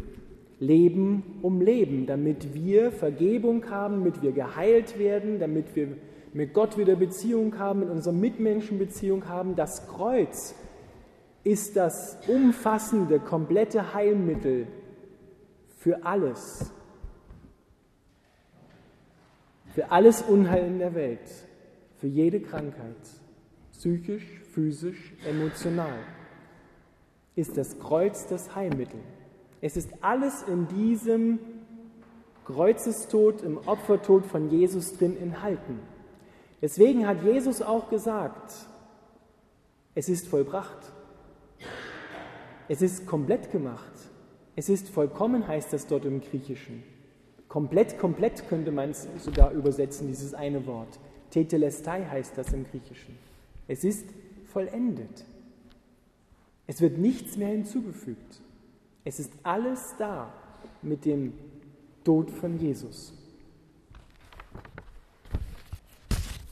Leben 0.61 1.39
um 1.41 1.59
Leben, 1.59 2.05
damit 2.05 2.53
wir 2.53 2.93
Vergebung 2.93 3.69
haben, 3.69 3.95
damit 3.99 4.21
wir 4.21 4.31
geheilt 4.31 4.97
werden, 4.97 5.37
damit 5.37 5.75
wir 5.75 5.97
mit 6.31 6.53
Gott 6.53 6.77
wieder 6.77 6.95
Beziehung 6.95 7.59
haben, 7.59 7.81
mit 7.81 7.89
unseren 7.89 8.21
Mitmenschen 8.21 8.79
Beziehung 8.79 9.27
haben. 9.27 9.57
Das 9.57 9.85
Kreuz 9.85 10.55
ist 11.43 11.75
das 11.75 12.17
umfassende, 12.27 13.19
komplette 13.19 13.93
Heilmittel 13.93 14.67
für 15.77 16.05
alles. 16.05 16.71
Für 19.73 19.91
alles 19.91 20.21
Unheil 20.21 20.67
in 20.67 20.79
der 20.79 20.95
Welt 20.95 21.44
für 22.05 22.09
jede 22.09 22.39
Krankheit, 22.39 23.01
psychisch, 23.71 24.43
physisch, 24.51 25.15
emotional, 25.27 25.97
ist 27.35 27.57
das 27.57 27.79
Kreuz 27.79 28.27
das 28.27 28.55
Heilmittel. 28.55 28.99
Es 29.59 29.75
ist 29.75 29.89
alles 30.01 30.43
in 30.43 30.67
diesem 30.67 31.39
Kreuzestod, 32.45 33.41
im 33.41 33.57
Opfertod 33.57 34.27
von 34.27 34.51
Jesus 34.51 34.95
drin 34.95 35.17
enthalten. 35.19 35.79
Deswegen 36.61 37.07
hat 37.07 37.23
Jesus 37.23 37.63
auch 37.63 37.89
gesagt, 37.89 38.53
es 39.95 40.07
ist 40.07 40.27
vollbracht. 40.27 40.91
Es 42.67 42.83
ist 42.83 43.07
komplett 43.07 43.51
gemacht. 43.51 43.93
Es 44.55 44.69
ist 44.69 44.89
vollkommen, 44.89 45.47
heißt 45.47 45.73
das 45.73 45.87
dort 45.87 46.05
im 46.05 46.21
Griechischen. 46.21 46.83
Komplett, 47.47 47.97
komplett 47.97 48.47
könnte 48.47 48.71
man 48.71 48.91
es 48.91 49.07
sogar 49.17 49.53
übersetzen, 49.53 50.07
dieses 50.07 50.35
eine 50.35 50.67
Wort. 50.67 50.99
Tetelestai 51.35 52.05
heißt 52.05 52.37
das 52.37 52.53
im 52.53 52.65
Griechischen. 52.65 53.17
Es 53.67 53.83
ist 53.83 54.05
vollendet. 54.47 55.25
Es 56.65 56.79
wird 56.79 56.97
nichts 56.97 57.35
mehr 57.35 57.49
hinzugefügt. 57.49 58.39
Es 59.03 59.19
ist 59.19 59.33
alles 59.43 59.95
da 59.99 60.31
mit 60.81 61.03
dem 61.03 61.33
Tod 62.05 62.31
von 62.31 62.57
Jesus. 62.57 63.13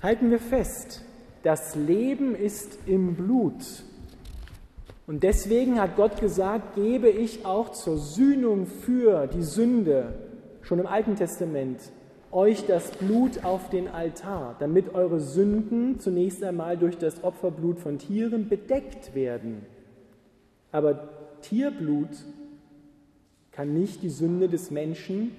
Halten 0.01 0.29
wir 0.29 0.39
fest, 0.39 1.01
das 1.43 1.75
Leben 1.75 2.35
ist 2.35 2.77
im 2.85 3.15
Blut. 3.15 3.63
Und 5.07 5.23
deswegen 5.23 5.79
hat 5.79 5.95
Gott 5.95 6.19
gesagt, 6.19 6.75
gebe 6.75 7.07
ich 7.07 7.45
auch 7.45 7.71
zur 7.71 7.97
Sühnung 7.97 8.67
für 8.67 9.27
die 9.27 9.43
Sünde, 9.43 10.13
schon 10.61 10.79
im 10.79 10.87
Alten 10.87 11.15
Testament, 11.15 11.79
euch 12.33 12.65
das 12.65 12.91
Blut 12.91 13.43
auf 13.43 13.69
den 13.69 13.87
Altar, 13.87 14.55
damit 14.59 14.93
eure 14.93 15.19
Sünden 15.19 15.99
zunächst 15.99 16.43
einmal 16.43 16.77
durch 16.77 16.97
das 16.97 17.23
Opferblut 17.23 17.79
von 17.79 17.99
Tieren 17.99 18.49
bedeckt 18.49 19.15
werden. 19.15 19.65
Aber 20.71 21.09
Tierblut 21.41 22.09
kann 23.51 23.73
nicht 23.73 24.01
die 24.01 24.09
Sünde 24.09 24.49
des 24.49 24.71
Menschen 24.71 25.31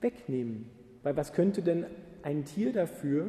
wegnehmen. 0.00 0.66
Weil 1.02 1.16
was 1.16 1.32
könnte 1.32 1.62
denn 1.62 1.84
ein 2.22 2.44
Tier 2.44 2.72
dafür, 2.72 3.26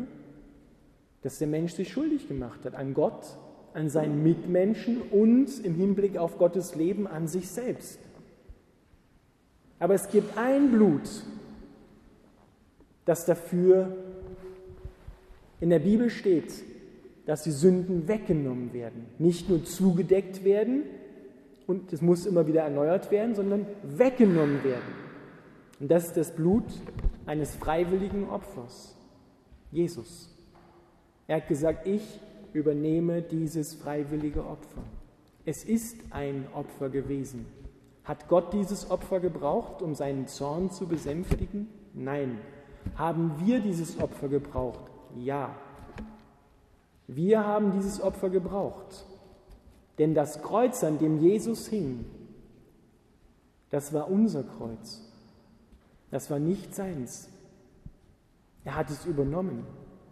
dass 1.22 1.40
der 1.40 1.48
Mensch 1.48 1.74
sich 1.74 1.92
schuldig 1.92 2.28
gemacht 2.28 2.64
hat? 2.64 2.75
An 2.75 2.94
Gott, 2.94 3.38
an 3.74 3.90
seinen 3.90 4.24
Mitmenschen 4.24 5.02
und 5.02 5.64
im 5.66 5.75
Hinblick 5.75 6.18
auf 6.18 6.38
Gottes 6.38 6.75
Leben 6.75 7.08
an 7.08 7.28
sich 7.28 7.50
selbst. 7.50 8.00
Aber 9.80 9.94
es 9.94 10.10
gibt 10.10 10.38
ein 10.38 10.72
Blut, 10.72 11.10
dass 13.05 13.25
dafür 13.25 13.95
in 15.59 15.69
der 15.69 15.79
Bibel 15.79 16.09
steht, 16.09 16.51
dass 17.25 17.43
die 17.43 17.51
Sünden 17.51 18.07
weggenommen 18.07 18.74
werden, 18.74 19.07
nicht 19.17 19.50
nur 19.50 19.63
zugedeckt 19.63 20.43
werden 20.43 20.83
und 21.67 21.91
es 21.93 22.01
muss 22.01 22.25
immer 22.25 22.45
wieder 22.45 22.63
erneuert 22.63 23.09
werden, 23.12 23.35
sondern 23.35 23.65
weggenommen 23.83 24.63
werden. 24.63 25.05
Und 25.79 25.89
das 25.89 26.07
ist 26.07 26.17
das 26.17 26.31
Blut 26.31 26.65
eines 27.25 27.55
freiwilligen 27.55 28.29
Opfers. 28.29 28.95
Jesus. 29.71 30.29
Er 31.27 31.38
hat 31.38 31.47
gesagt, 31.47 31.88
ich 31.88 32.19
übernehme 32.53 33.21
dieses 33.21 33.74
freiwillige 33.74 34.45
Opfer. 34.45 34.83
Es 35.45 35.63
ist 35.63 35.97
ein 36.12 36.47
Opfer 36.53 36.89
gewesen. 36.89 37.45
Hat 38.03 38.27
Gott 38.27 38.53
dieses 38.53 38.89
Opfer 38.89 39.19
gebraucht, 39.19 39.81
um 39.81 39.95
seinen 39.95 40.27
Zorn 40.27 40.69
zu 40.69 40.88
besänftigen? 40.88 41.67
Nein. 41.93 42.38
Haben 42.96 43.34
wir 43.44 43.60
dieses 43.60 44.00
Opfer 44.00 44.30
gebraucht? 44.30 44.80
Ja. 45.18 45.56
Wir 47.08 47.46
haben 47.46 47.72
dieses 47.72 48.01
Opfer 48.01 48.30
gebraucht. 48.30 49.06
Denn 49.98 50.13
das 50.13 50.42
Kreuz, 50.42 50.84
an 50.84 50.98
dem 51.00 51.20
Jesus 51.20 51.68
hing, 51.68 52.06
das 53.70 53.94
war 53.94 54.10
unser 54.10 54.44
Kreuz. 54.44 55.01
Das 56.12 56.30
war 56.30 56.39
nicht 56.39 56.74
seins. 56.75 57.30
Er 58.63 58.75
hat 58.75 58.89
es 58.89 59.06
übernommen. 59.06 59.65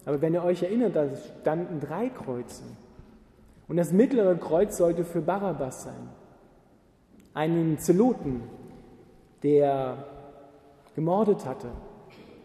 Aber 0.05 0.21
wenn 0.21 0.33
ihr 0.33 0.43
euch 0.43 0.63
erinnert, 0.63 0.95
da 0.95 1.07
standen 1.41 1.79
drei 1.79 2.09
Kreuze. 2.09 2.63
Und 3.67 3.77
das 3.77 3.91
mittlere 3.91 4.35
Kreuz 4.35 4.77
sollte 4.77 5.05
für 5.05 5.21
Barabbas 5.21 5.83
sein. 5.83 6.09
Einen 7.33 7.79
Zeloten, 7.79 8.43
der 9.41 10.05
gemordet 10.95 11.45
hatte. 11.45 11.69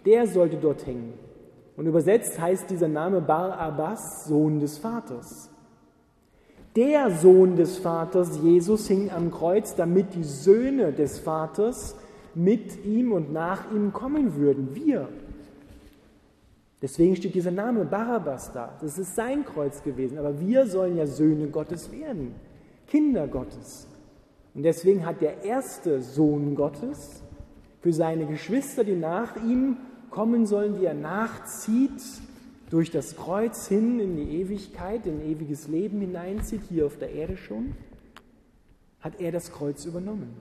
Der 0.08 0.26
sollte 0.26 0.56
dort 0.56 0.86
hängen. 0.86 1.12
Und 1.76 1.84
übersetzt 1.84 2.40
heißt 2.40 2.70
dieser 2.70 2.88
Name 2.88 3.20
Barabbas, 3.20 4.24
Sohn 4.24 4.58
des 4.58 4.78
Vaters. 4.78 5.50
Der 6.74 7.10
Sohn 7.10 7.56
des 7.56 7.76
Vaters, 7.76 8.38
Jesus, 8.42 8.88
hing 8.88 9.10
am 9.10 9.30
Kreuz, 9.30 9.74
damit 9.74 10.14
die 10.14 10.24
Söhne 10.24 10.94
des 10.94 11.18
Vaters 11.18 11.94
mit 12.34 12.86
ihm 12.86 13.12
und 13.12 13.34
nach 13.34 13.70
ihm 13.70 13.92
kommen 13.92 14.34
würden. 14.36 14.74
Wir. 14.74 15.10
Deswegen 16.80 17.14
steht 17.14 17.34
dieser 17.34 17.50
Name 17.50 17.84
Barabbas 17.84 18.50
da. 18.52 18.78
Das 18.80 18.96
ist 18.96 19.14
sein 19.14 19.44
Kreuz 19.44 19.82
gewesen. 19.82 20.16
Aber 20.16 20.40
wir 20.40 20.66
sollen 20.66 20.96
ja 20.96 21.06
Söhne 21.06 21.48
Gottes 21.48 21.92
werden, 21.92 22.34
Kinder 22.86 23.26
Gottes. 23.26 23.86
Und 24.54 24.62
deswegen 24.62 25.04
hat 25.04 25.20
der 25.20 25.44
erste 25.44 26.00
Sohn 26.00 26.54
Gottes 26.54 27.22
für 27.82 27.92
seine 27.92 28.24
Geschwister, 28.24 28.84
die 28.84 28.96
nach 28.96 29.36
ihm 29.44 29.76
kommen 30.10 30.46
sollen, 30.46 30.78
die 30.78 30.84
er 30.84 30.94
nachzieht, 30.94 32.02
durch 32.70 32.90
das 32.90 33.16
Kreuz 33.16 33.66
hin 33.66 33.98
in 33.98 34.16
die 34.16 34.40
Ewigkeit, 34.40 35.06
in 35.06 35.22
ewiges 35.24 35.68
Leben 35.68 36.00
hineinzieht, 36.00 36.62
hier 36.68 36.86
auf 36.86 36.98
der 36.98 37.12
Erde 37.12 37.36
schon, 37.36 37.74
hat 39.00 39.20
er 39.20 39.32
das 39.32 39.52
Kreuz 39.52 39.84
übernommen. 39.84 40.36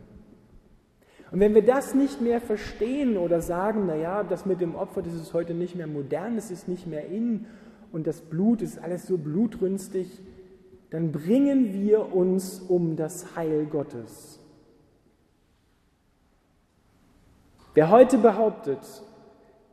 Und 1.32 1.40
wenn 1.40 1.54
wir 1.54 1.66
das 1.66 1.94
nicht 1.94 2.22
mehr 2.22 2.40
verstehen 2.40 3.18
oder 3.18 3.42
sagen, 3.42 3.86
naja, 3.86 4.24
das 4.24 4.46
mit 4.46 4.62
dem 4.62 4.76
Opfer, 4.76 5.02
das 5.02 5.14
ist 5.14 5.34
heute 5.34 5.54
nicht 5.54 5.76
mehr 5.76 5.88
modern, 5.88 6.36
das 6.36 6.52
ist 6.52 6.68
nicht 6.68 6.88
mehr 6.88 7.08
in 7.08 7.46
und 7.92 8.08
das 8.08 8.22
Blut 8.22 8.62
ist 8.62 8.80
alles 8.80 9.08
so 9.08 9.18
blutrünstig, 9.18 10.08
dann 10.90 11.12
bringen 11.12 11.74
wir 11.74 12.14
uns 12.14 12.60
um 12.60 12.96
das 12.96 13.36
Heil 13.36 13.66
Gottes. 13.66 14.40
Wer 17.74 17.92
heute 17.92 18.18
behauptet, 18.18 18.80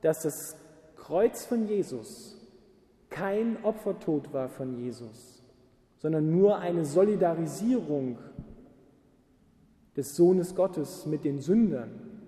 dass 0.05 0.21
das 0.21 0.55
Kreuz 0.97 1.47
von 1.47 1.67
Jesus 1.67 2.37
kein 3.09 3.57
Opfertod 3.65 4.35
war 4.35 4.51
von 4.51 4.79
Jesus, 4.79 5.43
sondern 5.97 6.31
nur 6.31 6.59
eine 6.59 6.85
Solidarisierung 6.85 8.19
des 9.97 10.15
Sohnes 10.15 10.55
Gottes 10.55 11.07
mit 11.07 11.25
den 11.25 11.41
Sündern 11.41 12.21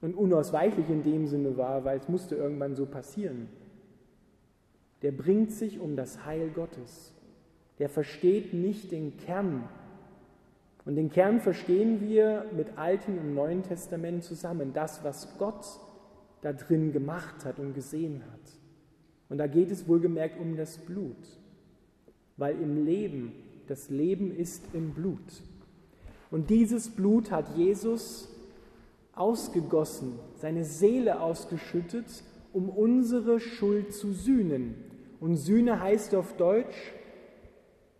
und 0.00 0.14
unausweichlich 0.14 0.88
in 0.88 1.02
dem 1.02 1.26
Sinne 1.26 1.58
war, 1.58 1.84
weil 1.84 1.98
es 1.98 2.08
musste 2.08 2.34
irgendwann 2.34 2.74
so 2.76 2.86
passieren. 2.86 3.48
Der 5.02 5.12
bringt 5.12 5.52
sich 5.52 5.78
um 5.78 5.96
das 5.96 6.24
Heil 6.24 6.48
Gottes. 6.48 7.12
Der 7.78 7.90
versteht 7.90 8.54
nicht 8.54 8.90
den 8.90 9.18
Kern. 9.18 9.68
Und 10.86 10.96
den 10.96 11.10
Kern 11.10 11.40
verstehen 11.40 12.00
wir 12.00 12.46
mit 12.56 12.78
Alten 12.78 13.18
und 13.18 13.34
Neuen 13.34 13.64
Testament 13.64 14.24
zusammen. 14.24 14.72
Das, 14.72 15.04
was 15.04 15.36
Gott 15.36 15.78
da 16.42 16.52
drin 16.52 16.92
gemacht 16.92 17.44
hat 17.44 17.58
und 17.58 17.74
gesehen 17.74 18.22
hat. 18.30 18.58
Und 19.28 19.38
da 19.38 19.46
geht 19.46 19.70
es 19.70 19.88
wohlgemerkt 19.88 20.40
um 20.40 20.56
das 20.56 20.78
Blut. 20.78 21.16
Weil 22.36 22.60
im 22.60 22.84
Leben, 22.84 23.32
das 23.66 23.90
Leben 23.90 24.34
ist 24.34 24.62
im 24.72 24.94
Blut. 24.94 25.42
Und 26.30 26.50
dieses 26.50 26.90
Blut 26.90 27.30
hat 27.30 27.56
Jesus 27.56 28.28
ausgegossen, 29.12 30.18
seine 30.36 30.64
Seele 30.64 31.20
ausgeschüttet, 31.20 32.22
um 32.52 32.68
unsere 32.68 33.40
Schuld 33.40 33.92
zu 33.92 34.12
sühnen. 34.12 34.74
Und 35.20 35.36
Sühne 35.36 35.80
heißt 35.80 36.14
auf 36.14 36.36
Deutsch, 36.36 36.92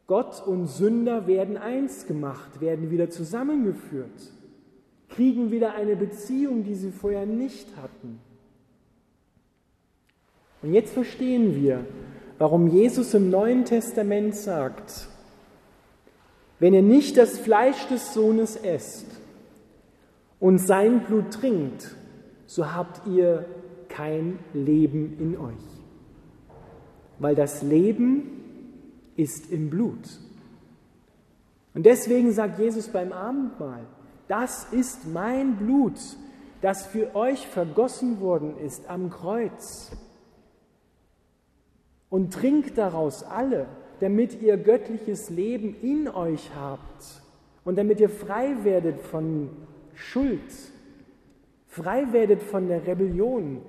Gott 0.06 0.46
und 0.46 0.66
Sünder 0.66 1.26
werden 1.26 1.56
eins 1.56 2.06
gemacht, 2.06 2.60
werden 2.60 2.90
wieder 2.90 3.10
zusammengeführt, 3.10 4.32
kriegen 5.08 5.50
wieder 5.50 5.74
eine 5.74 5.96
Beziehung, 5.96 6.64
die 6.64 6.76
sie 6.76 6.92
vorher 6.92 7.26
nicht 7.26 7.76
hatten. 7.76 8.20
Und 10.62 10.74
jetzt 10.74 10.92
verstehen 10.92 11.54
wir, 11.54 11.84
warum 12.38 12.68
Jesus 12.68 13.14
im 13.14 13.30
Neuen 13.30 13.64
Testament 13.64 14.34
sagt, 14.34 15.08
wenn 16.58 16.74
ihr 16.74 16.82
nicht 16.82 17.16
das 17.16 17.38
Fleisch 17.38 17.86
des 17.88 18.14
Sohnes 18.14 18.56
esst 18.56 19.06
und 20.40 20.58
sein 20.58 21.04
Blut 21.04 21.32
trinkt, 21.32 21.96
so 22.46 22.72
habt 22.72 23.06
ihr 23.06 23.44
kein 23.88 24.38
Leben 24.52 25.16
in 25.20 25.36
euch. 25.38 25.54
Weil 27.18 27.34
das 27.34 27.62
Leben 27.62 28.30
ist 29.16 29.50
im 29.50 29.70
Blut. 29.70 30.08
Und 31.74 31.86
deswegen 31.86 32.32
sagt 32.32 32.58
Jesus 32.58 32.88
beim 32.88 33.12
Abendmahl, 33.12 33.86
das 34.26 34.64
ist 34.72 35.06
mein 35.06 35.56
Blut, 35.56 35.98
das 36.60 36.86
für 36.86 37.14
euch 37.14 37.46
vergossen 37.46 38.20
worden 38.20 38.58
ist 38.58 38.88
am 38.88 39.10
Kreuz. 39.10 39.92
Und 42.10 42.32
trinkt 42.32 42.78
daraus 42.78 43.22
alle, 43.22 43.66
damit 44.00 44.40
ihr 44.40 44.56
göttliches 44.56 45.30
Leben 45.30 45.76
in 45.82 46.08
euch 46.08 46.50
habt 46.54 47.22
und 47.64 47.76
damit 47.76 48.00
ihr 48.00 48.08
frei 48.08 48.56
werdet 48.62 49.00
von 49.00 49.50
Schuld, 49.94 50.40
frei 51.66 52.12
werdet 52.12 52.42
von 52.42 52.68
der 52.68 52.86
Rebellion, 52.86 53.62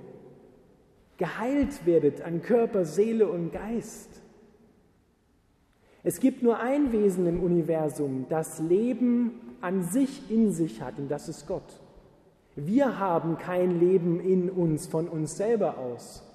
geheilt 1.17 1.85
werdet 1.85 2.21
an 2.21 2.41
Körper, 2.41 2.85
Seele 2.85 3.27
und 3.27 3.51
Geist. 3.51 4.21
Es 6.03 6.19
gibt 6.19 6.43
nur 6.43 6.59
ein 6.59 6.93
Wesen 6.93 7.27
im 7.27 7.43
Universum, 7.43 8.25
das 8.29 8.59
Leben 8.59 9.57
an 9.59 9.83
sich 9.83 10.31
in 10.31 10.51
sich 10.53 10.81
hat, 10.81 10.97
und 10.97 11.09
das 11.09 11.27
ist 11.27 11.45
Gott. 11.45 11.81
Wir 12.55 12.99
haben 12.99 13.37
kein 13.37 13.79
Leben 13.79 14.21
in 14.21 14.49
uns 14.49 14.87
von 14.87 15.09
uns 15.09 15.35
selber 15.35 15.77
aus 15.77 16.28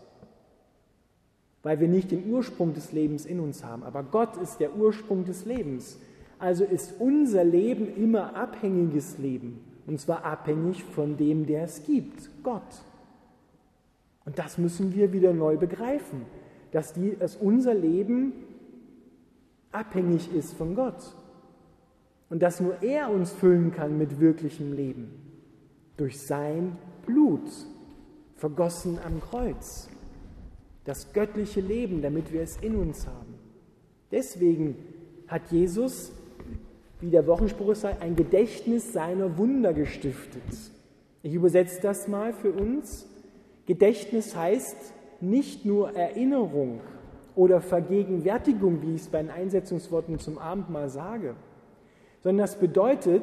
weil 1.64 1.81
wir 1.81 1.88
nicht 1.88 2.12
den 2.12 2.31
Ursprung 2.31 2.74
des 2.74 2.92
Lebens 2.92 3.27
in 3.27 3.40
uns 3.40 3.64
haben. 3.64 3.83
Aber 3.83 4.05
Gott 4.05 4.37
ist 4.37 4.61
der 4.61 4.77
Ursprung 4.77 5.24
des 5.24 5.46
Lebens. 5.46 5.98
Also 6.38 6.62
ist 6.62 6.94
unser 7.00 7.42
Leben 7.42 7.96
immer 7.96 8.37
abhängiges 8.37 9.18
Leben. 9.18 9.61
Und 9.87 9.98
zwar 9.98 10.24
abhängig 10.24 10.85
von 10.85 11.16
dem, 11.16 11.46
der 11.46 11.64
es 11.64 11.83
gibt, 11.85 12.31
Gott. 12.42 12.85
Und 14.27 14.38
das 14.38 14.59
müssen 14.59 14.94
wir 14.94 15.12
wieder 15.12 15.33
neu 15.33 15.57
begreifen, 15.57 16.27
dass, 16.70 16.92
die, 16.92 17.16
dass 17.16 17.37
unser 17.37 17.74
Leben 17.74 18.33
abhängig 19.72 20.35
ist 20.35 20.53
von 20.55 20.74
Gott. 20.74 21.14
Und 22.29 22.42
dass 22.42 22.61
nur 22.61 22.83
er 22.83 23.11
uns 23.11 23.33
füllen 23.33 23.72
kann 23.72 23.96
mit 23.96 24.20
wirklichem 24.20 24.72
Leben. 24.74 25.11
Durch 25.96 26.20
sein 26.20 26.77
Blut, 27.07 27.48
vergossen 28.37 28.98
am 29.05 29.20
Kreuz 29.20 29.88
das 30.85 31.12
göttliche 31.12 31.61
Leben, 31.61 32.03
damit 32.03 32.33
wir 32.33 32.42
es 32.42 32.57
in 32.59 32.77
uns 32.77 33.07
haben. 33.07 33.35
Deswegen 34.11 34.77
hat 35.27 35.51
Jesus, 35.51 36.12
wie 37.01 37.11
der 37.11 37.27
Wochenspruch 37.27 37.75
sagt, 37.75 38.03
ein 38.03 38.16
Gedächtnis 38.16 38.92
seiner 38.92 39.38
Wunder 39.38 39.73
gestiftet. 39.73 40.42
Ich 41.23 41.33
übersetze 41.33 41.81
das 41.81 42.07
mal 42.07 42.33
für 42.33 42.53
uns. 42.53 43.07
Gedächtnis 43.66 44.37
heißt 44.37 44.77
nicht 45.20 45.64
nur 45.64 45.97
Erinnerung 45.97 46.81
oder 47.35 47.61
Vergegenwärtigung, 47.61 48.83
wie 48.83 48.94
ich 48.94 49.03
es 49.03 49.09
bei 49.09 49.23
den 49.23 49.31
Einsetzungsworten 49.31 50.18
zum 50.18 50.38
Abendmahl 50.38 50.90
sage, 50.90 51.35
sondern 52.23 52.47
das 52.47 52.57
bedeutet, 52.57 53.23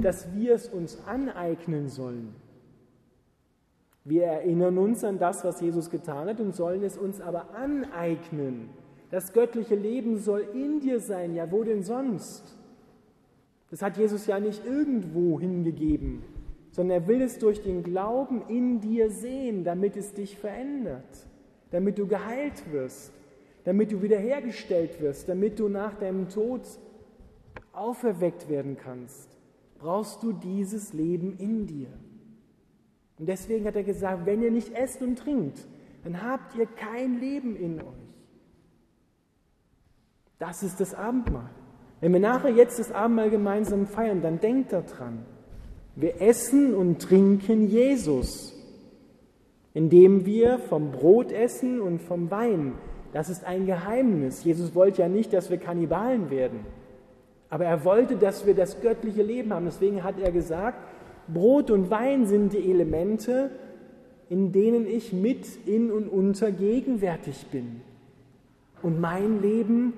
dass 0.00 0.34
wir 0.34 0.54
es 0.54 0.68
uns 0.68 0.98
aneignen 1.06 1.88
sollen. 1.88 2.34
Wir 4.04 4.24
erinnern 4.24 4.78
uns 4.78 5.04
an 5.04 5.18
das, 5.18 5.44
was 5.44 5.60
Jesus 5.60 5.90
getan 5.90 6.28
hat 6.28 6.40
und 6.40 6.54
sollen 6.54 6.82
es 6.82 6.96
uns 6.96 7.20
aber 7.20 7.54
aneignen. 7.54 8.70
Das 9.10 9.32
göttliche 9.32 9.74
Leben 9.74 10.18
soll 10.18 10.46
in 10.54 10.80
dir 10.80 11.00
sein, 11.00 11.34
ja 11.34 11.50
wo 11.50 11.64
denn 11.64 11.82
sonst? 11.82 12.56
Das 13.70 13.82
hat 13.82 13.96
Jesus 13.98 14.26
ja 14.26 14.40
nicht 14.40 14.64
irgendwo 14.64 15.38
hingegeben, 15.38 16.22
sondern 16.70 17.02
er 17.02 17.08
will 17.08 17.20
es 17.20 17.38
durch 17.38 17.62
den 17.62 17.82
Glauben 17.82 18.42
in 18.48 18.80
dir 18.80 19.10
sehen, 19.10 19.64
damit 19.64 19.96
es 19.96 20.14
dich 20.14 20.36
verändert. 20.38 21.26
damit 21.70 21.98
du 21.98 22.06
geheilt 22.06 22.72
wirst, 22.72 23.12
damit 23.64 23.92
du 23.92 24.02
wiederhergestellt 24.02 25.00
wirst, 25.00 25.28
damit 25.28 25.58
du 25.58 25.68
nach 25.68 25.94
deinem 25.94 26.28
Tod 26.28 26.62
auferweckt 27.72 28.48
werden 28.48 28.76
kannst, 28.76 29.38
brauchst 29.78 30.22
du 30.22 30.32
dieses 30.32 30.92
Leben 30.92 31.36
in 31.38 31.66
dir. 31.66 31.88
Und 33.20 33.26
deswegen 33.26 33.66
hat 33.66 33.76
er 33.76 33.82
gesagt, 33.82 34.24
wenn 34.24 34.42
ihr 34.42 34.50
nicht 34.50 34.74
esst 34.74 35.02
und 35.02 35.18
trinkt, 35.18 35.60
dann 36.04 36.22
habt 36.22 36.56
ihr 36.56 36.64
kein 36.64 37.20
Leben 37.20 37.54
in 37.54 37.78
euch. 37.78 37.84
Das 40.38 40.62
ist 40.62 40.80
das 40.80 40.94
Abendmahl. 40.94 41.50
Wenn 42.00 42.14
wir 42.14 42.20
nachher 42.20 42.48
jetzt 42.48 42.78
das 42.78 42.90
Abendmahl 42.90 43.28
gemeinsam 43.28 43.86
feiern, 43.86 44.22
dann 44.22 44.40
denkt 44.40 44.72
daran. 44.72 45.26
Wir 45.96 46.22
essen 46.22 46.74
und 46.74 47.02
trinken 47.02 47.68
Jesus, 47.68 48.54
indem 49.74 50.24
wir 50.24 50.58
vom 50.58 50.90
Brot 50.90 51.30
essen 51.30 51.82
und 51.82 52.00
vom 52.00 52.30
Wein. 52.30 52.72
Das 53.12 53.28
ist 53.28 53.44
ein 53.44 53.66
Geheimnis. 53.66 54.44
Jesus 54.44 54.74
wollte 54.74 55.02
ja 55.02 55.08
nicht, 55.10 55.34
dass 55.34 55.50
wir 55.50 55.58
Kannibalen 55.58 56.30
werden. 56.30 56.60
Aber 57.50 57.66
er 57.66 57.84
wollte, 57.84 58.16
dass 58.16 58.46
wir 58.46 58.54
das 58.54 58.80
göttliche 58.80 59.22
Leben 59.22 59.52
haben. 59.52 59.66
Deswegen 59.66 60.02
hat 60.04 60.18
er 60.18 60.32
gesagt, 60.32 60.89
Brot 61.32 61.70
und 61.70 61.90
Wein 61.90 62.26
sind 62.26 62.52
die 62.52 62.70
Elemente, 62.70 63.50
in 64.28 64.52
denen 64.52 64.86
ich 64.86 65.12
mit, 65.12 65.46
in 65.66 65.90
und 65.90 66.08
unter 66.08 66.52
gegenwärtig 66.52 67.46
bin. 67.50 67.82
Und 68.82 69.00
mein 69.00 69.42
Leben 69.42 69.92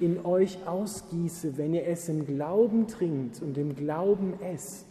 in 0.00 0.24
euch 0.24 0.66
ausgieße, 0.66 1.56
wenn 1.56 1.72
ihr 1.72 1.86
es 1.86 2.08
im 2.08 2.26
Glauben 2.26 2.86
trinkt 2.86 3.40
und 3.40 3.56
im 3.56 3.74
Glauben 3.74 4.34
esst, 4.40 4.86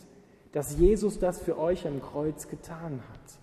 dass 0.52 0.78
Jesus 0.78 1.20
das 1.20 1.42
für 1.42 1.60
euch 1.60 1.86
am 1.86 2.02
Kreuz 2.02 2.48
getan 2.48 3.02
hat. 3.12 3.40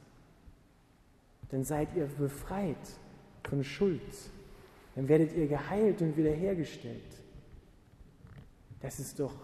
Dann 1.50 1.64
seid 1.64 1.88
ihr 1.94 2.06
befreit 2.18 2.76
von 3.48 3.62
Schuld. 3.62 4.00
Dann 4.96 5.08
werdet 5.08 5.36
ihr 5.36 5.46
geheilt 5.46 6.00
und 6.00 6.16
wiederhergestellt. 6.16 7.00
Das 8.80 8.98
ist 8.98 9.20
doch 9.20 9.34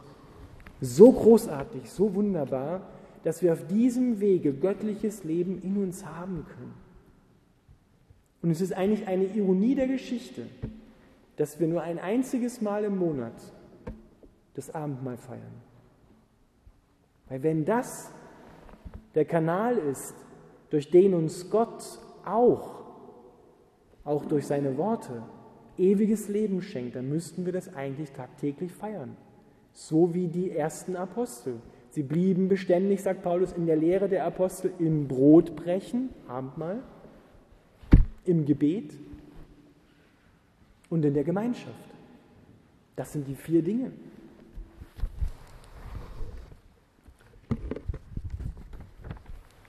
so 0.80 1.12
großartig, 1.12 1.90
so 1.90 2.14
wunderbar, 2.14 2.88
dass 3.24 3.42
wir 3.42 3.52
auf 3.52 3.66
diesem 3.66 4.20
Wege 4.20 4.52
göttliches 4.52 5.24
Leben 5.24 5.60
in 5.62 5.76
uns 5.76 6.04
haben 6.06 6.46
können. 6.46 6.74
Und 8.42 8.50
es 8.50 8.60
ist 8.60 8.72
eigentlich 8.72 9.06
eine 9.06 9.24
Ironie 9.24 9.74
der 9.74 9.88
Geschichte, 9.88 10.46
dass 11.36 11.60
wir 11.60 11.68
nur 11.68 11.82
ein 11.82 11.98
einziges 11.98 12.60
Mal 12.60 12.84
im 12.84 12.98
Monat 12.98 13.34
das 14.54 14.74
Abendmahl 14.74 15.16
feiern. 15.16 15.62
Weil 17.28 17.42
wenn 17.42 17.64
das 17.64 18.10
der 19.14 19.24
Kanal 19.24 19.76
ist, 19.76 20.14
durch 20.70 20.90
den 20.90 21.14
uns 21.14 21.50
Gott 21.50 21.98
auch, 22.24 22.84
auch 24.04 24.24
durch 24.26 24.46
seine 24.46 24.76
Worte, 24.76 25.22
ewiges 25.76 26.28
Leben 26.28 26.62
schenkt, 26.62 26.96
dann 26.96 27.08
müssten 27.08 27.44
wir 27.44 27.52
das 27.52 27.74
eigentlich 27.74 28.12
tagtäglich 28.12 28.72
feiern. 28.72 29.16
So 29.72 30.14
wie 30.14 30.26
die 30.28 30.50
ersten 30.50 30.96
Apostel. 30.96 31.60
Sie 31.90 32.02
blieben 32.02 32.48
beständig, 32.48 33.02
sagt 33.02 33.22
Paulus, 33.22 33.52
in 33.52 33.66
der 33.66 33.76
Lehre 33.76 34.08
der 34.08 34.24
Apostel 34.26 34.72
im 34.78 35.08
Brotbrechen, 35.08 36.10
Abendmahl, 36.26 36.82
im 38.24 38.44
Gebet 38.44 38.92
und 40.90 41.04
in 41.04 41.14
der 41.14 41.24
Gemeinschaft. 41.24 41.74
Das 42.94 43.12
sind 43.12 43.26
die 43.26 43.34
vier 43.34 43.62
Dinge. 43.62 43.92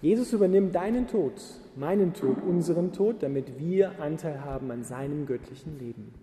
Jesus 0.02 0.32
übernimmt 0.32 0.76
deinen 0.76 1.08
Tod, 1.08 1.34
meinen 1.76 2.14
Tod, 2.14 2.42
unseren 2.42 2.94
Tod, 2.94 3.22
damit 3.22 3.60
wir 3.60 4.00
Anteil 4.00 4.44
haben 4.46 4.72
an 4.72 4.84
seinem 4.84 5.26
göttlichen 5.26 5.78
Leben. 5.78 6.14